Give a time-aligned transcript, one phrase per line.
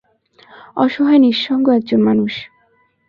[0.75, 2.33] অসহায় নিঃসঙ্গ এক জন মানুষ।